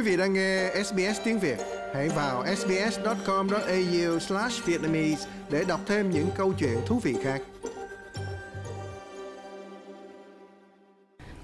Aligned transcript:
Quý 0.00 0.06
vị 0.10 0.16
đang 0.16 0.32
nghe 0.32 0.70
SBS 0.84 1.20
tiếng 1.24 1.38
Việt, 1.38 1.58
hãy 1.94 2.08
vào 2.08 2.44
sbs.com.au/vietnamese 2.56 5.28
để 5.50 5.64
đọc 5.64 5.80
thêm 5.86 6.10
những 6.10 6.28
câu 6.36 6.52
chuyện 6.52 6.78
thú 6.86 6.98
vị 6.98 7.16
khác. 7.22 7.42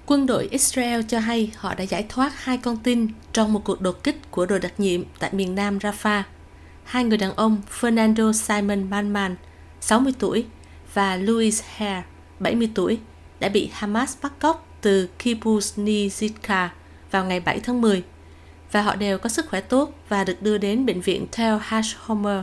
Quân 0.07 0.27
đội 0.27 0.49
Israel 0.51 1.01
cho 1.09 1.19
hay 1.19 1.53
họ 1.57 1.75
đã 1.75 1.85
giải 1.85 2.07
thoát 2.09 2.33
hai 2.35 2.59
con 2.59 2.77
tin 2.77 3.09
trong 3.33 3.53
một 3.53 3.61
cuộc 3.65 3.81
đột 3.81 4.03
kích 4.03 4.17
của 4.31 4.47
đội 4.47 4.59
đặc 4.59 4.73
nhiệm 4.79 5.03
tại 5.19 5.31
miền 5.33 5.55
nam 5.55 5.79
Rafah. 5.79 6.23
Hai 6.85 7.05
người 7.05 7.19
đàn 7.19 7.35
ông 7.35 7.63
Fernando 7.81 8.33
Simon 8.33 8.91
Banman, 8.91 9.37
60 9.81 10.13
tuổi, 10.19 10.47
và 10.95 11.17
Louis 11.17 11.63
Hare, 11.75 12.03
70 12.41 12.71
tuổi, 12.75 12.99
đã 13.41 13.49
bị 13.49 13.71
Hamas 13.73 14.17
bắt 14.23 14.33
cóc 14.41 14.67
từ 14.81 15.09
Kibbutz 15.19 15.85
Nizika 15.85 16.69
vào 17.11 17.25
ngày 17.25 17.41
7 17.41 17.61
tháng 17.61 17.81
10 17.81 18.03
và 18.73 18.83
họ 18.83 18.97
đều 18.97 19.19
có 19.19 19.29
sức 19.29 19.49
khỏe 19.49 19.61
tốt 19.61 19.93
và 20.09 20.25
được 20.25 20.43
đưa 20.43 20.59
đến 20.59 20.87
bệnh 20.87 21.01
viện 21.01 21.27
Tel 21.37 21.55
Hashomer. 21.61 22.41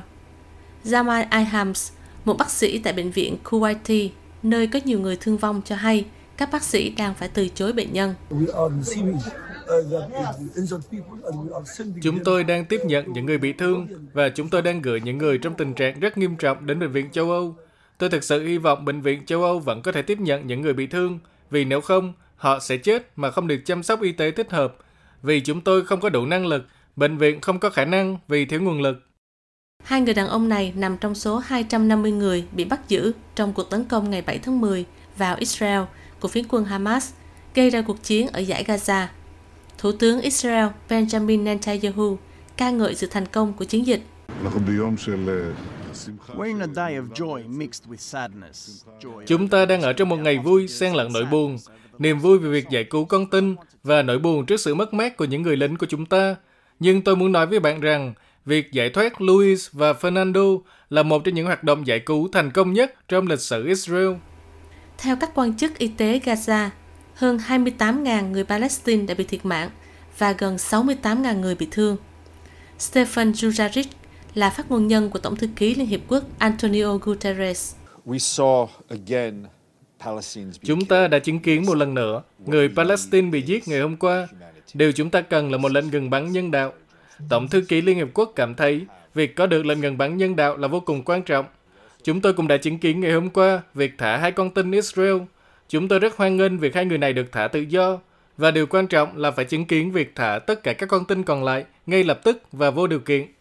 Jamal 0.85 1.25
Ihams, 1.31 1.91
một 2.25 2.37
bác 2.37 2.49
sĩ 2.49 2.79
tại 2.79 2.93
bệnh 2.93 3.11
viện 3.11 3.37
Kuwaiti, 3.43 4.09
nơi 4.43 4.67
có 4.67 4.79
nhiều 4.85 4.99
người 4.99 5.15
thương 5.15 5.37
vong 5.37 5.61
cho 5.65 5.75
hay 5.75 6.05
các 6.37 6.49
bác 6.51 6.63
sĩ 6.63 6.89
đang 6.89 7.13
phải 7.13 7.29
từ 7.29 7.47
chối 7.47 7.73
bệnh 7.73 7.93
nhân. 7.93 8.15
Chúng 12.01 12.23
tôi 12.23 12.43
đang 12.43 12.65
tiếp 12.65 12.81
nhận 12.85 13.13
những 13.13 13.25
người 13.25 13.37
bị 13.37 13.53
thương 13.53 13.87
và 14.13 14.29
chúng 14.29 14.49
tôi 14.49 14.61
đang 14.61 14.81
gửi 14.81 15.01
những 15.01 15.17
người 15.17 15.37
trong 15.37 15.53
tình 15.53 15.73
trạng 15.73 15.99
rất 15.99 16.17
nghiêm 16.17 16.35
trọng 16.35 16.65
đến 16.65 16.79
Bệnh 16.79 16.91
viện 16.91 17.09
châu 17.11 17.31
Âu. 17.31 17.55
Tôi 17.97 18.09
thực 18.09 18.23
sự 18.23 18.43
hy 18.47 18.57
vọng 18.57 18.85
Bệnh 18.85 19.01
viện 19.01 19.25
châu 19.25 19.43
Âu 19.43 19.59
vẫn 19.59 19.81
có 19.81 19.91
thể 19.91 20.01
tiếp 20.01 20.19
nhận 20.19 20.47
những 20.47 20.61
người 20.61 20.73
bị 20.73 20.87
thương, 20.87 21.19
vì 21.49 21.65
nếu 21.65 21.81
không, 21.81 22.13
họ 22.35 22.59
sẽ 22.59 22.77
chết 22.77 23.11
mà 23.15 23.31
không 23.31 23.47
được 23.47 23.59
chăm 23.65 23.83
sóc 23.83 24.01
y 24.01 24.11
tế 24.11 24.31
thích 24.31 24.51
hợp 24.51 24.75
vì 25.23 25.39
chúng 25.39 25.61
tôi 25.61 25.85
không 25.85 26.01
có 26.01 26.09
đủ 26.09 26.25
năng 26.25 26.45
lực, 26.45 26.67
bệnh 26.95 27.17
viện 27.17 27.41
không 27.41 27.59
có 27.59 27.69
khả 27.69 27.85
năng 27.85 28.17
vì 28.27 28.45
thiếu 28.45 28.61
nguồn 28.61 28.81
lực. 28.81 28.97
Hai 29.83 30.01
người 30.01 30.13
đàn 30.13 30.27
ông 30.27 30.49
này 30.49 30.73
nằm 30.75 30.97
trong 30.97 31.15
số 31.15 31.37
250 31.37 32.11
người 32.11 32.45
bị 32.51 32.65
bắt 32.65 32.79
giữ 32.87 33.11
trong 33.35 33.53
cuộc 33.53 33.69
tấn 33.69 33.85
công 33.85 34.09
ngày 34.09 34.21
7 34.21 34.37
tháng 34.37 34.61
10 34.61 34.85
vào 35.17 35.35
Israel 35.39 35.81
của 36.19 36.27
phiến 36.27 36.45
quân 36.49 36.65
Hamas, 36.65 37.13
gây 37.55 37.69
ra 37.69 37.81
cuộc 37.81 38.03
chiến 38.03 38.27
ở 38.27 38.39
giải 38.39 38.63
Gaza. 38.67 39.05
Thủ 39.77 39.91
tướng 39.91 40.21
Israel 40.21 40.67
Benjamin 40.89 41.43
Netanyahu 41.43 42.17
ca 42.57 42.69
ngợi 42.69 42.95
sự 42.95 43.07
thành 43.07 43.25
công 43.25 43.53
của 43.53 43.65
chiến 43.65 43.85
dịch. 43.85 44.01
Chúng 49.25 49.47
ta 49.47 49.65
đang 49.65 49.81
ở 49.81 49.93
trong 49.93 50.09
một 50.09 50.19
ngày 50.19 50.37
vui 50.37 50.67
xen 50.67 50.93
lẫn 50.93 51.13
nỗi 51.13 51.25
buồn 51.25 51.57
niềm 51.99 52.19
vui 52.19 52.39
về 52.39 52.49
việc 52.49 52.69
giải 52.69 52.83
cứu 52.83 53.05
con 53.05 53.29
tin 53.29 53.55
và 53.83 54.01
nỗi 54.01 54.19
buồn 54.19 54.45
trước 54.45 54.59
sự 54.59 54.75
mất 54.75 54.93
mát 54.93 55.17
của 55.17 55.25
những 55.25 55.41
người 55.41 55.57
lính 55.57 55.77
của 55.77 55.85
chúng 55.85 56.05
ta. 56.05 56.35
Nhưng 56.79 57.01
tôi 57.01 57.15
muốn 57.15 57.31
nói 57.31 57.47
với 57.47 57.59
bạn 57.59 57.79
rằng, 57.79 58.13
việc 58.45 58.71
giải 58.71 58.89
thoát 58.89 59.21
Luis 59.21 59.69
và 59.71 59.93
Fernando 59.93 60.61
là 60.89 61.03
một 61.03 61.23
trong 61.23 61.35
những 61.35 61.45
hoạt 61.45 61.63
động 61.63 61.87
giải 61.87 61.99
cứu 61.99 62.29
thành 62.31 62.51
công 62.51 62.73
nhất 62.73 62.93
trong 63.07 63.27
lịch 63.27 63.39
sử 63.39 63.67
Israel. 63.67 64.09
Theo 64.97 65.15
các 65.15 65.31
quan 65.35 65.57
chức 65.57 65.77
y 65.77 65.87
tế 65.87 66.19
Gaza, 66.25 66.69
hơn 67.15 67.37
28.000 67.47 68.31
người 68.31 68.43
Palestine 68.43 69.05
đã 69.05 69.13
bị 69.13 69.23
thiệt 69.23 69.45
mạng 69.45 69.69
và 70.17 70.31
gần 70.31 70.55
68.000 70.55 71.39
người 71.39 71.55
bị 71.55 71.67
thương. 71.71 71.97
Stephen 72.79 73.31
Dujarric 73.31 73.85
là 74.33 74.49
phát 74.49 74.71
ngôn 74.71 74.87
nhân 74.87 75.09
của 75.09 75.19
Tổng 75.19 75.35
thư 75.35 75.47
ký 75.55 75.75
Liên 75.75 75.87
Hiệp 75.87 75.99
Quốc 76.07 76.23
Antonio 76.37 76.97
Guterres. 76.97 77.75
We 78.05 78.17
saw 78.17 78.67
again 78.89 79.45
Chúng 80.63 80.85
ta 80.85 81.07
đã 81.07 81.19
chứng 81.19 81.39
kiến 81.39 81.65
một 81.65 81.77
lần 81.77 81.93
nữa 81.93 82.23
người 82.45 82.69
Palestine 82.69 83.29
bị 83.29 83.41
giết 83.41 83.67
ngày 83.67 83.79
hôm 83.79 83.97
qua. 83.97 84.27
Điều 84.73 84.91
chúng 84.91 85.09
ta 85.09 85.21
cần 85.21 85.51
là 85.51 85.57
một 85.57 85.71
lệnh 85.71 85.89
ngừng 85.89 86.09
bắn 86.09 86.31
nhân 86.31 86.51
đạo. 86.51 86.73
Tổng 87.29 87.47
thư 87.47 87.61
ký 87.61 87.81
Liên 87.81 87.95
Hiệp 87.97 88.07
Quốc 88.13 88.31
cảm 88.35 88.55
thấy 88.55 88.85
việc 89.13 89.35
có 89.35 89.47
được 89.47 89.65
lệnh 89.65 89.81
ngừng 89.81 89.97
bắn 89.97 90.17
nhân 90.17 90.35
đạo 90.35 90.57
là 90.57 90.67
vô 90.67 90.79
cùng 90.79 91.03
quan 91.03 91.23
trọng. 91.23 91.45
Chúng 92.03 92.21
tôi 92.21 92.33
cũng 92.33 92.47
đã 92.47 92.57
chứng 92.57 92.77
kiến 92.77 92.99
ngày 92.99 93.11
hôm 93.11 93.29
qua 93.29 93.61
việc 93.73 93.93
thả 93.97 94.17
hai 94.17 94.31
con 94.31 94.49
tin 94.49 94.71
Israel. 94.71 95.17
Chúng 95.69 95.87
tôi 95.87 95.99
rất 95.99 96.17
hoan 96.17 96.37
nghênh 96.37 96.57
việc 96.57 96.75
hai 96.75 96.85
người 96.85 96.97
này 96.97 97.13
được 97.13 97.31
thả 97.31 97.47
tự 97.47 97.59
do. 97.59 97.99
Và 98.37 98.51
điều 98.51 98.65
quan 98.65 98.87
trọng 98.87 99.17
là 99.17 99.31
phải 99.31 99.45
chứng 99.45 99.65
kiến 99.65 99.91
việc 99.91 100.11
thả 100.15 100.39
tất 100.39 100.63
cả 100.63 100.73
các 100.73 100.89
con 100.89 101.05
tin 101.05 101.23
còn 101.23 101.43
lại 101.43 101.65
ngay 101.85 102.03
lập 102.03 102.19
tức 102.23 102.41
và 102.51 102.71
vô 102.71 102.87
điều 102.87 102.99
kiện. 102.99 103.32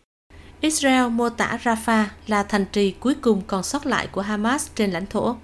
Israel 0.62 1.09
mô 1.09 1.28
tả 1.28 1.59
Rafah 1.65 2.05
là 2.27 2.43
thành 2.43 2.65
trì 2.73 2.91
cuối 2.91 3.15
cùng 3.15 3.43
còn 3.47 3.62
sót 3.62 3.87
lại 3.87 4.06
của 4.06 4.21
Hamas 4.21 4.69
trên 4.75 4.91
lãnh 4.91 5.06
thổ 5.06 5.37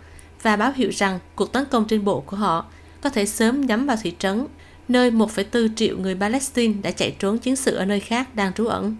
và 0.43 0.56
báo 0.56 0.73
hiệu 0.77 0.91
rằng 0.91 1.19
cuộc 1.34 1.53
tấn 1.53 1.65
công 1.65 1.84
trên 1.89 2.05
bộ 2.05 2.21
của 2.21 2.37
họ 2.37 2.65
có 3.01 3.11
thể 3.11 3.27
sớm 3.27 3.61
nhắm 3.61 3.87
vào 3.87 3.97
thị 4.03 4.15
trấn, 4.19 4.47
nơi 4.89 5.11
1,4 5.11 5.69
triệu 5.77 5.99
người 5.99 6.15
Palestine 6.15 6.75
đã 6.83 6.91
chạy 6.91 7.17
trốn 7.19 7.39
chiến 7.39 7.56
sự 7.56 7.75
ở 7.75 7.84
nơi 7.84 8.01
khác 8.01 8.34
đang 8.34 8.53
trú 8.53 8.67
ẩn. 8.67 8.97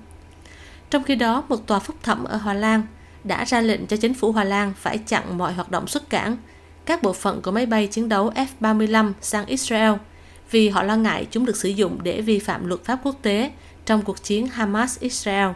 Trong 0.91 1.03
khi 1.03 1.15
đó, 1.15 1.45
một 1.49 1.67
tòa 1.67 1.79
phúc 1.79 1.97
thẩm 2.03 2.25
ở 2.25 2.37
Hòa 2.37 2.55
Lan 2.55 2.83
đã 3.25 3.45
ra 3.45 3.61
lệnh 3.61 3.87
cho 3.87 3.97
chính 3.97 4.15
phủ 4.15 4.33
Hòa 4.33 4.45
Lan 4.45 4.73
phải 4.77 4.99
chặn 4.99 5.39
mọi 5.39 5.53
hoạt 5.53 5.71
động 5.71 5.87
xuất 5.87 6.11
cảng 6.11 6.37
các 6.85 7.03
bộ 7.03 7.12
phận 7.12 7.43
của 7.43 7.50
máy 7.50 7.67
bay 7.67 7.87
chiến 7.87 8.09
đấu 8.09 8.33
F-35 8.61 9.12
sang 9.21 9.47
Israel 9.47 9.93
vì 10.50 10.69
họ 10.69 10.83
lo 10.83 10.97
ngại 10.97 11.27
chúng 11.31 11.47
được 11.47 11.56
sử 11.56 11.69
dụng 11.69 11.99
để 12.03 12.21
vi 12.21 12.39
phạm 12.39 12.67
luật 12.67 12.85
pháp 12.85 13.00
quốc 13.03 13.17
tế 13.23 13.50
trong 13.87 14.03
cuộc 14.03 14.23
chiến 14.23 14.49
Hamas-Israel. 14.56 15.53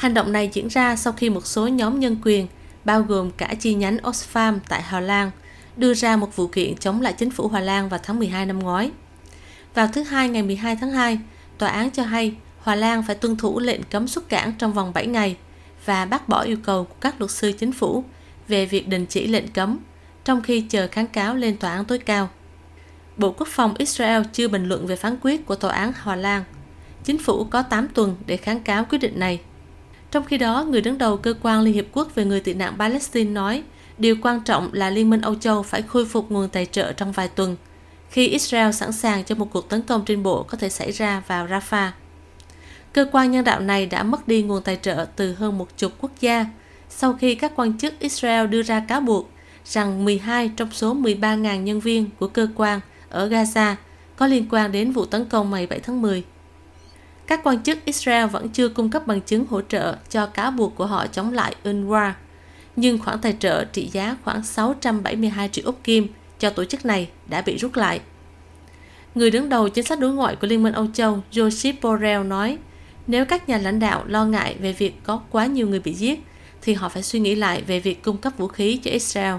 Hành 0.00 0.14
động 0.14 0.32
này 0.32 0.50
diễn 0.52 0.68
ra 0.68 0.96
sau 0.96 1.12
khi 1.12 1.30
một 1.30 1.46
số 1.46 1.68
nhóm 1.68 2.00
nhân 2.00 2.16
quyền 2.24 2.46
bao 2.84 3.02
gồm 3.02 3.30
cả 3.30 3.54
chi 3.60 3.74
nhánh 3.74 3.96
Oxfam 3.96 4.58
tại 4.68 4.82
Hà 4.82 5.00
Lan, 5.00 5.30
đưa 5.76 5.94
ra 5.94 6.16
một 6.16 6.36
vụ 6.36 6.46
kiện 6.46 6.76
chống 6.76 7.00
lại 7.00 7.12
chính 7.12 7.30
phủ 7.30 7.48
Hà 7.48 7.60
Lan 7.60 7.88
vào 7.88 8.00
tháng 8.02 8.18
12 8.18 8.46
năm 8.46 8.58
ngoái. 8.58 8.90
Vào 9.74 9.88
thứ 9.92 10.02
Hai 10.02 10.28
ngày 10.28 10.42
12 10.42 10.76
tháng 10.76 10.90
2, 10.90 11.18
tòa 11.58 11.68
án 11.68 11.90
cho 11.90 12.02
hay 12.02 12.34
Hà 12.62 12.74
Lan 12.74 13.02
phải 13.02 13.16
tuân 13.16 13.36
thủ 13.36 13.58
lệnh 13.58 13.82
cấm 13.82 14.08
xuất 14.08 14.28
cảng 14.28 14.52
trong 14.58 14.72
vòng 14.72 14.92
7 14.94 15.06
ngày 15.06 15.36
và 15.84 16.04
bác 16.04 16.28
bỏ 16.28 16.42
yêu 16.42 16.56
cầu 16.64 16.84
của 16.84 16.96
các 17.00 17.20
luật 17.20 17.30
sư 17.30 17.52
chính 17.52 17.72
phủ 17.72 18.04
về 18.48 18.66
việc 18.66 18.88
đình 18.88 19.06
chỉ 19.06 19.26
lệnh 19.26 19.48
cấm, 19.48 19.78
trong 20.24 20.42
khi 20.42 20.60
chờ 20.60 20.88
kháng 20.92 21.06
cáo 21.06 21.36
lên 21.36 21.56
tòa 21.56 21.70
án 21.70 21.84
tối 21.84 21.98
cao. 21.98 22.28
Bộ 23.16 23.34
Quốc 23.38 23.48
phòng 23.48 23.74
Israel 23.78 24.22
chưa 24.32 24.48
bình 24.48 24.68
luận 24.68 24.86
về 24.86 24.96
phán 24.96 25.16
quyết 25.22 25.46
của 25.46 25.54
tòa 25.54 25.72
án 25.72 25.92
Hà 25.96 26.16
Lan. 26.16 26.44
Chính 27.04 27.18
phủ 27.18 27.44
có 27.44 27.62
8 27.62 27.88
tuần 27.88 28.16
để 28.26 28.36
kháng 28.36 28.60
cáo 28.60 28.84
quyết 28.84 28.98
định 28.98 29.20
này. 29.20 29.40
Trong 30.10 30.24
khi 30.24 30.38
đó, 30.38 30.64
người 30.68 30.80
đứng 30.80 30.98
đầu 30.98 31.16
cơ 31.16 31.34
quan 31.42 31.60
Liên 31.60 31.74
Hiệp 31.74 31.86
Quốc 31.92 32.14
về 32.14 32.24
người 32.24 32.40
tị 32.40 32.54
nạn 32.54 32.74
Palestine 32.78 33.30
nói, 33.30 33.62
điều 33.98 34.16
quan 34.22 34.40
trọng 34.40 34.70
là 34.72 34.90
Liên 34.90 35.10
minh 35.10 35.20
Âu 35.20 35.34
Châu 35.34 35.62
phải 35.62 35.82
khôi 35.82 36.04
phục 36.04 36.30
nguồn 36.30 36.48
tài 36.48 36.66
trợ 36.66 36.92
trong 36.92 37.12
vài 37.12 37.28
tuần, 37.28 37.56
khi 38.10 38.28
Israel 38.28 38.72
sẵn 38.72 38.92
sàng 38.92 39.24
cho 39.24 39.34
một 39.34 39.48
cuộc 39.52 39.68
tấn 39.68 39.82
công 39.82 40.04
trên 40.04 40.22
bộ 40.22 40.42
có 40.42 40.58
thể 40.58 40.68
xảy 40.68 40.92
ra 40.92 41.22
vào 41.26 41.46
Rafah. 41.46 41.90
Cơ 42.92 43.06
quan 43.12 43.30
nhân 43.30 43.44
đạo 43.44 43.60
này 43.60 43.86
đã 43.86 44.02
mất 44.02 44.28
đi 44.28 44.42
nguồn 44.42 44.62
tài 44.62 44.76
trợ 44.76 45.06
từ 45.16 45.34
hơn 45.34 45.58
một 45.58 45.68
chục 45.76 45.92
quốc 46.00 46.10
gia 46.20 46.46
sau 46.88 47.12
khi 47.12 47.34
các 47.34 47.52
quan 47.56 47.78
chức 47.78 47.98
Israel 47.98 48.46
đưa 48.46 48.62
ra 48.62 48.80
cáo 48.88 49.00
buộc 49.00 49.30
rằng 49.64 50.04
12 50.04 50.50
trong 50.56 50.70
số 50.72 50.94
13.000 50.94 51.62
nhân 51.62 51.80
viên 51.80 52.10
của 52.18 52.28
cơ 52.28 52.48
quan 52.54 52.80
ở 53.08 53.28
Gaza 53.28 53.74
có 54.16 54.26
liên 54.26 54.46
quan 54.50 54.72
đến 54.72 54.92
vụ 54.92 55.04
tấn 55.04 55.24
công 55.24 55.50
ngày 55.50 55.66
7 55.66 55.80
tháng 55.80 56.02
10. 56.02 56.24
Các 57.30 57.40
quan 57.44 57.62
chức 57.62 57.78
Israel 57.84 58.26
vẫn 58.26 58.48
chưa 58.48 58.68
cung 58.68 58.90
cấp 58.90 59.06
bằng 59.06 59.20
chứng 59.20 59.46
hỗ 59.50 59.60
trợ 59.60 59.96
cho 60.08 60.26
cáo 60.26 60.50
buộc 60.50 60.76
của 60.76 60.86
họ 60.86 61.06
chống 61.06 61.32
lại 61.32 61.54
UNRWA, 61.64 62.12
nhưng 62.76 62.98
khoản 62.98 63.18
tài 63.22 63.36
trợ 63.40 63.64
trị 63.64 63.88
giá 63.92 64.16
khoảng 64.24 64.44
672 64.44 65.48
triệu 65.48 65.64
Úc 65.66 65.84
Kim 65.84 66.06
cho 66.38 66.50
tổ 66.50 66.64
chức 66.64 66.86
này 66.86 67.08
đã 67.28 67.42
bị 67.42 67.56
rút 67.56 67.76
lại. 67.76 68.00
Người 69.14 69.30
đứng 69.30 69.48
đầu 69.48 69.68
chính 69.68 69.84
sách 69.84 70.00
đối 70.00 70.12
ngoại 70.12 70.36
của 70.36 70.46
Liên 70.46 70.62
minh 70.62 70.72
Âu 70.72 70.86
Châu 70.94 71.22
Joseph 71.32 71.72
Borrell 71.82 72.24
nói, 72.24 72.58
nếu 73.06 73.24
các 73.24 73.48
nhà 73.48 73.58
lãnh 73.58 73.78
đạo 73.78 74.04
lo 74.06 74.24
ngại 74.24 74.56
về 74.60 74.72
việc 74.72 74.94
có 75.04 75.20
quá 75.30 75.46
nhiều 75.46 75.68
người 75.68 75.80
bị 75.80 75.94
giết, 75.94 76.20
thì 76.62 76.74
họ 76.74 76.88
phải 76.88 77.02
suy 77.02 77.20
nghĩ 77.20 77.34
lại 77.34 77.62
về 77.66 77.80
việc 77.80 78.02
cung 78.02 78.16
cấp 78.16 78.32
vũ 78.38 78.48
khí 78.48 78.76
cho 78.76 78.90
Israel. 78.90 79.34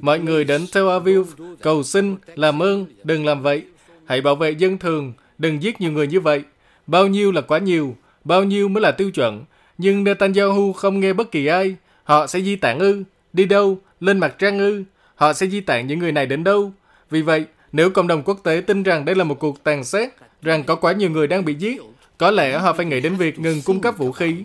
Mọi 0.00 0.18
người 0.18 0.44
đến 0.44 0.66
Tel 0.74 0.88
Aviv 0.88 1.32
cầu 1.60 1.82
xin, 1.82 2.16
làm 2.34 2.62
ơn, 2.62 2.86
đừng 3.04 3.24
làm 3.26 3.42
vậy. 3.42 3.62
Hãy 4.10 4.20
bảo 4.20 4.36
vệ 4.36 4.50
dân 4.50 4.78
thường, 4.78 5.12
đừng 5.38 5.62
giết 5.62 5.80
nhiều 5.80 5.92
người 5.92 6.06
như 6.06 6.20
vậy. 6.20 6.42
Bao 6.86 7.06
nhiêu 7.06 7.32
là 7.32 7.40
quá 7.40 7.58
nhiều, 7.58 7.96
bao 8.24 8.44
nhiêu 8.44 8.68
mới 8.68 8.82
là 8.82 8.92
tiêu 8.92 9.10
chuẩn. 9.10 9.44
Nhưng 9.78 10.04
Netanyahu 10.04 10.72
không 10.72 11.00
nghe 11.00 11.12
bất 11.12 11.30
kỳ 11.30 11.46
ai. 11.46 11.76
Họ 12.04 12.26
sẽ 12.26 12.40
di 12.40 12.56
tản 12.56 12.78
ư? 12.78 13.02
Đi 13.32 13.44
đâu? 13.44 13.78
Lên 14.00 14.18
mặt 14.18 14.34
trăng 14.38 14.58
ư? 14.58 14.84
Họ 15.14 15.32
sẽ 15.32 15.46
di 15.46 15.60
tản 15.60 15.86
những 15.86 15.98
người 15.98 16.12
này 16.12 16.26
đến 16.26 16.44
đâu? 16.44 16.72
Vì 17.10 17.22
vậy, 17.22 17.44
nếu 17.72 17.90
cộng 17.90 18.06
đồng 18.06 18.22
quốc 18.22 18.40
tế 18.44 18.62
tin 18.66 18.82
rằng 18.82 19.04
đây 19.04 19.14
là 19.14 19.24
một 19.24 19.38
cuộc 19.40 19.64
tàn 19.64 19.84
sát, 19.84 20.14
rằng 20.42 20.64
có 20.64 20.74
quá 20.74 20.92
nhiều 20.92 21.10
người 21.10 21.26
đang 21.26 21.44
bị 21.44 21.54
giết, 21.54 21.80
có 22.18 22.30
lẽ 22.30 22.58
họ 22.58 22.72
phải 22.72 22.86
nghĩ 22.86 23.00
đến 23.00 23.16
việc 23.16 23.38
ngừng 23.38 23.62
cung 23.64 23.80
cấp 23.80 23.98
vũ 23.98 24.12
khí. 24.12 24.44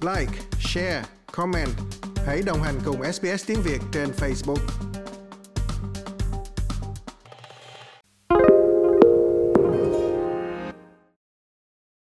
Like, 0.00 0.32
share, 0.60 1.02
comment. 1.32 1.70
Hãy 2.26 2.42
đồng 2.46 2.62
hành 2.62 2.74
cùng 2.84 3.12
SBS 3.12 3.46
tiếng 3.46 3.62
Việt 3.62 3.80
trên 3.92 4.08
Facebook. 4.08 4.91